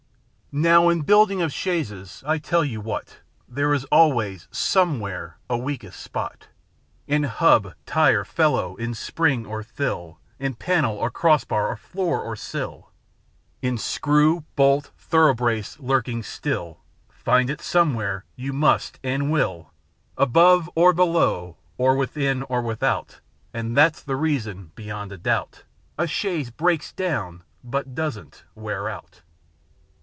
Now 0.53 0.89
in 0.89 1.03
building 1.03 1.41
of 1.41 1.53
chaises, 1.53 2.25
I'll 2.27 2.37
tell 2.37 2.65
you 2.65 2.81
what, 2.81 3.19
There 3.47 3.73
is 3.73 3.85
always 3.85 4.49
somewhere 4.51 5.37
a 5.49 5.57
weakest 5.57 6.01
spot 6.01 6.47
â 6.49 6.53
In 7.07 7.23
hub, 7.23 7.73
tire, 7.85 8.19
or 8.19 8.25
felloe, 8.25 8.75
in 8.75 8.93
spring 8.93 9.45
or 9.45 9.63
thill, 9.63 10.19
In 10.39 10.55
panel, 10.55 10.97
or 10.97 11.09
crossbar, 11.09 11.69
or 11.69 11.77
fioor, 11.77 12.19
or 12.21 12.35
sill, 12.35 12.91
In 13.61 13.77
screw, 13.77 14.41
bolt, 14.57 14.91
thorough 14.97 15.33
brace 15.33 15.77
â 15.77 15.83
^lurking 15.85 16.21
still, 16.21 16.81
Find 17.07 17.49
it 17.49 17.61
somewhere 17.61 18.25
you 18.35 18.51
must 18.51 18.99
and 19.05 19.31
will 19.31 19.69
â 20.17 20.23
Above 20.23 20.69
or 20.75 20.91
below, 20.91 21.55
or 21.77 21.95
within 21.95 22.43
or 22.43 22.61
without 22.61 23.07
â 23.07 23.21
And 23.57 23.77
that's 23.77 24.03
the 24.03 24.17
reason, 24.17 24.73
beyond 24.75 25.13
a 25.13 25.17
doubt, 25.17 25.63
A 25.97 26.07
chaise 26.07 26.51
hredka 26.51 26.93
down, 26.97 27.43
but 27.63 27.95
doesn't 27.95 28.43
wear 28.53 28.89
out. 28.89 29.21